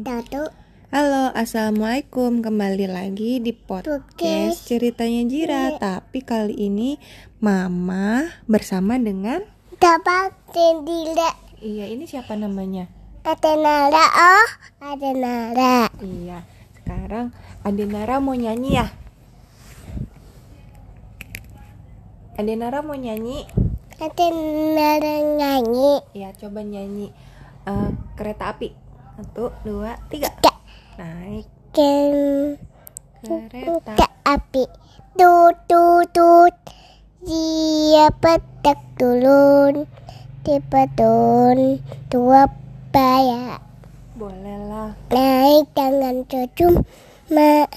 Satu. 0.00 0.48
Halo, 0.88 1.28
assalamualaikum. 1.36 2.40
Kembali 2.40 2.88
lagi 2.88 3.44
di 3.44 3.52
podcast 3.52 4.64
ceritanya 4.64 5.28
Jira. 5.28 5.76
Tapi 5.76 6.24
kali 6.24 6.56
ini 6.56 6.96
Mama 7.44 8.24
bersama 8.48 8.96
dengan 8.96 9.44
Dapat 9.76 10.32
tidak 10.56 11.36
iya 11.60 11.92
ini 11.92 12.08
siapa 12.08 12.32
namanya? 12.40 12.88
ada 13.22 13.52
nara 13.54 14.06
oh 14.08 14.48
ada 14.80 15.10
nara 15.12 15.92
Iya. 16.00 16.40
Sekarang 16.80 17.36
Adenara 17.60 18.16
mau 18.16 18.32
nyanyi 18.32 18.80
ya? 18.80 18.88
Adenara 22.40 22.80
mau 22.80 22.96
nyanyi? 22.96 23.44
ada 24.00 24.26
nara 24.72 25.14
nyanyi 25.36 26.00
Ya, 26.16 26.32
coba 26.32 26.64
nyanyi 26.64 27.12
eh, 27.68 27.90
kereta 28.16 28.56
api. 28.56 28.81
Satu, 29.12 29.52
dua, 29.60 30.00
tiga. 30.08 30.32
Tiga. 30.40 30.52
Naik. 30.96 31.46
Ken 31.72 32.56
kereta. 33.24 33.96
ke 33.96 34.06
api. 34.24 34.64
Tut 35.16 35.56
tut 35.68 36.04
tut. 36.12 36.54
Dia 37.24 38.08
petak 38.18 38.80
turun. 38.96 39.84
Di 40.42 40.58
beton 40.58 41.78
dua 42.10 42.50
bayar 42.90 43.62
Boleh 44.18 44.58
lah. 44.66 44.90
naik 45.14 45.70
dengan 45.70 46.26
cucum 46.26 46.82
ma 47.30 47.70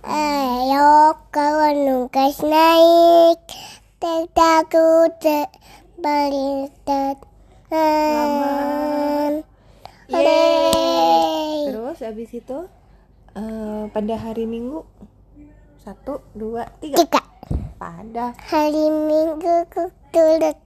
ayo 0.00 1.12
kawan 1.28 1.84
nungkas 1.84 2.40
naik. 2.40 3.36
Takut 4.32 5.12
balikat 6.00 7.20
Selamat. 7.68 9.49
Yeay. 10.10 11.70
Terus 11.70 11.98
abis 12.02 12.30
itu 12.34 12.58
eh, 13.38 13.84
pada 13.94 14.14
hari 14.18 14.44
Minggu 14.44 14.82
satu 15.80 16.20
dua 16.36 16.68
tiga. 16.82 17.00
Tiga. 17.00 17.22
Pada. 17.80 18.36
Hari 18.36 18.92
minggu 18.92 19.64
turut 20.12 20.58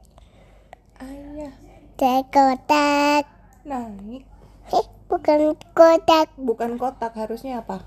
ayah. 0.98 1.54
ke 1.94 2.14
kotak 2.34 3.22
naik. 3.62 4.26
Eh 4.74 4.86
bukan 5.06 5.54
kotak. 5.70 6.34
Bukan 6.34 6.74
kotak 6.74 7.14
harusnya 7.14 7.62
apa? 7.62 7.86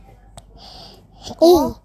Ih 1.43 1.75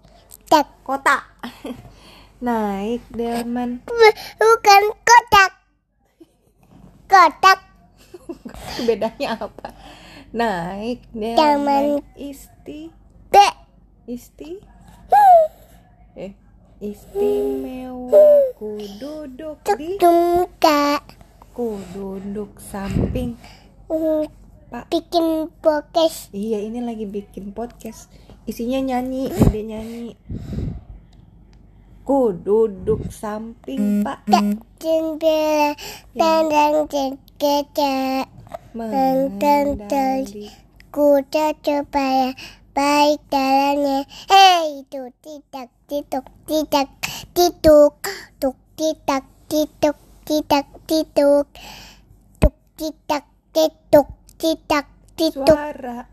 tak. 0.47 0.71
Kotak. 0.87 1.27
Naik 2.47 3.03
delman. 3.11 3.83
Bu- 3.83 4.19
bukan 4.39 4.83
kotak. 5.03 5.51
Kotak 7.11 7.59
bedanya 8.87 9.39
apa? 9.39 9.75
Naik 10.33 11.05
delman 11.13 12.01
isti 12.17 12.89
be 13.29 13.47
isti 14.09 14.59
eh 16.13 16.33
istimewa. 16.83 18.11
Ku 18.59 18.75
duduk 18.99 19.63
di 19.79 19.95
muka. 20.03 20.99
Ku 21.55 21.79
duduk 21.95 22.59
samping. 22.59 23.39
Pak. 24.73 24.89
Bikin 24.89 25.53
podcast. 25.61 26.33
Iya 26.33 26.65
ini 26.65 26.81
lagi 26.81 27.05
bikin 27.05 27.53
podcast. 27.53 28.09
Isinya 28.49 28.81
nyanyi 28.81 29.31
Ade 29.31 29.61
nyanyi. 29.63 30.17
Ku 32.03 32.35
duduk 32.35 33.07
samping 33.13 34.03
pak. 34.03 34.27
Tak 34.27 34.59
jendela 34.81 35.77
tandang 36.17 36.89
jengkeca 36.91 38.27
Mengendali 38.73 40.49
kuda 40.89 41.53
supaya 41.61 42.33
baik 42.73 43.21
jalannya 43.29 44.01
hei 44.25 44.81
itu 44.81 45.13
tidak 45.21 45.69
tituk 45.85 46.25
tidak 46.49 46.89
tituk 47.37 48.01
tuk 48.41 48.57
tidak 48.73 49.29
tituk 49.45 49.93
tidak 50.25 50.65
tituk 50.89 51.45
tuk 52.41 52.57
tidak 52.73 53.29
tituk 53.53 54.09
tidak 54.41 54.85
tituk 55.21 55.53
Suara 55.53 56.09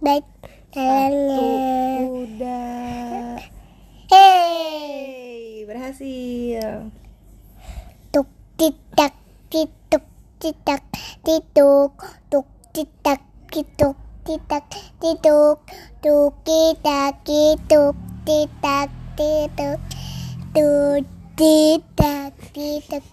baik 0.00 0.24
jalannya 0.72 1.44
kuda 2.08 2.64
hei 4.08 5.68
berhasil 5.68 6.88
tuk 8.08 8.28
tidak 8.56 9.12
tituk 9.52 10.08
tidak 10.40 10.89
tituk 11.30 11.94
tuk 12.26 12.46
tidak 12.74 13.22
tituk 13.54 13.94
tidak 14.26 14.66
tituk 14.98 15.62
tuk 16.02 16.34
tidak 16.42 17.22
tituk 17.22 17.94
tidak 18.26 18.90
tituk 19.14 19.78
tuk 20.50 21.06
tidak 21.38 22.34
tituk 22.50 23.04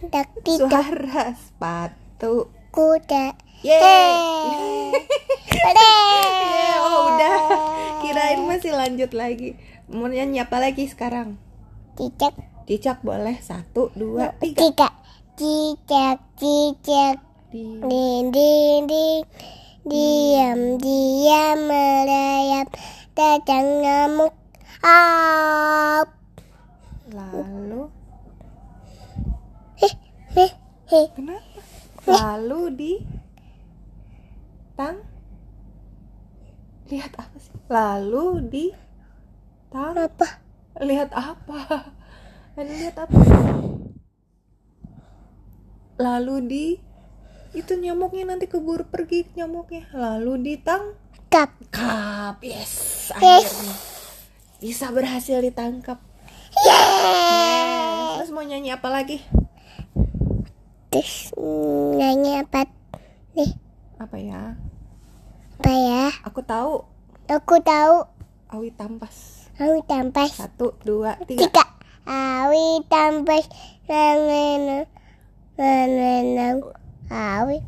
tidak 0.00 0.28
tituk 0.40 0.72
Suara 0.72 1.36
sepatu. 1.36 2.48
Kuda. 2.72 3.36
Yeay. 3.60 4.96
Yeay. 5.60 6.80
Oh 6.80 7.12
udah. 7.12 7.40
Kirain 8.00 8.40
masih 8.48 8.72
lanjut 8.72 9.12
lagi. 9.12 9.60
Mau 9.92 10.08
nyanyi 10.08 10.40
apa 10.40 10.64
lagi 10.64 10.88
sekarang? 10.88 11.36
Cicak 11.92 12.32
Cicak 12.64 13.04
boleh. 13.04 13.36
Satu, 13.44 13.92
dua, 13.92 14.32
tiga. 14.40 14.96
cicak 15.36 16.24
cicak 16.40 17.20
Di 17.46 17.78
Ding 17.78 18.34
ding 18.34 18.90
ding 18.90 19.22
Diam 19.86 20.82
diam 20.82 21.58
merayap 21.70 22.74
Datang 23.14 23.86
nyamuk 23.86 24.34
Ap 24.82 26.10
Lalu 27.14 27.86
Heh 29.78 29.94
heh 30.34 30.52
heh 30.90 31.06
Kenapa? 31.14 32.10
Lalu 32.10 32.60
di 32.74 32.92
Tang 34.74 35.06
Lihat 36.90 37.14
apa 37.14 37.36
sih? 37.38 37.54
Lalu 37.70 38.26
di 38.50 38.66
Tang 39.70 39.94
Apa? 39.94 40.42
Lihat 40.82 41.14
apa? 41.14 41.94
Anda 42.58 42.74
lihat 42.74 42.96
apa? 42.98 43.20
Lalu 45.96 46.36
di 46.50 46.66
Itu 47.56 47.72
nyamuknya 47.80 48.36
nanti 48.36 48.44
keburu 48.44 48.84
pergi 48.84 49.24
nyamuknya. 49.32 49.88
Lalu 49.96 50.32
di 50.44 50.54
tang 50.60 50.92
Kap 51.32 51.56
Yes 52.44 53.08
Yes. 53.08 53.16
Akhirnya. 53.16 53.74
Bisa 54.60 54.86
berhasil 54.92 55.40
ditangkap. 55.40 55.96
Yeay 56.52 58.20
Terus 58.20 58.30
mau 58.32 58.44
nyanyi 58.44 58.76
apa 58.76 58.88
lagi? 58.92 59.24
Terus 60.92 61.32
nanya 61.96 62.44
apa 62.44 62.68
nih? 63.32 63.50
Apa 63.96 64.16
ya? 64.20 64.42
Apa 65.56 65.72
ya? 65.72 66.04
Aku 66.28 66.40
tahu. 66.44 66.84
Aku 67.28 67.56
tahu. 67.64 68.04
Awi 68.52 68.68
tampas. 68.76 69.48
Awi 69.56 69.80
tampas. 69.88 70.36
Satu, 70.36 70.76
dua, 70.84 71.16
tiga. 71.24 71.48
Tiga. 71.48 71.64
Awi 72.04 72.84
tampas. 72.88 73.48
Nangenang 73.88 74.88
Nangenang 75.56 76.85
Awi 77.10 77.62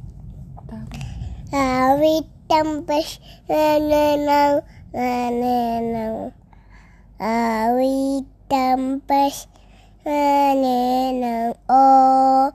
Awi 1.54 2.14
tampas 2.50 3.22
Nangenang 3.46 4.66
Nangenang 4.90 6.34
Awi 7.22 8.26
tampas 8.50 9.46
Nangenang 10.02 11.54
Oh 11.70 12.50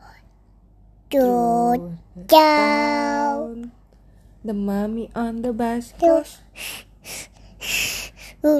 Ciao 2.27 3.55
The 4.43 4.53
mommy 4.53 5.07
on 5.15 5.39
the 5.39 5.55
bus 5.55 5.95
Tuh. 5.95 6.19
goes 6.19 6.43
Uh. 8.43 8.59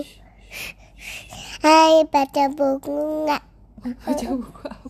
Hai 1.59 2.07
baca 2.07 2.47
buku 2.47 3.27
nggak? 3.27 3.43
Baca 3.83 4.27
buku 4.31 4.63
apa? 4.63 4.82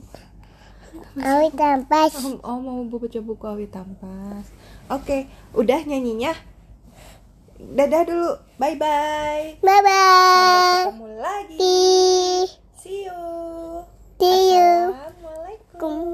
Awi 1.14 1.54
tampas. 1.54 2.18
Oh, 2.18 2.42
oh 2.42 2.58
mau 2.58 2.82
baca 2.90 3.20
buku 3.22 3.46
Awi 3.46 3.70
Tampas. 3.70 4.50
Oke, 4.90 5.30
udah 5.54 5.86
nyanyinya? 5.86 6.34
Dadah 7.62 8.02
dulu, 8.02 8.32
bye-bye. 8.58 9.62
Bye 9.62 9.82
bye 9.86 10.90
Ketemu 10.90 11.08
lagi. 11.22 11.62
See 11.62 12.84
See 12.84 13.08
you. 13.08 13.22
See 14.20 14.58
you. 14.58 14.92
Assalamualaikum. 14.92 15.78
Kum 15.80 16.13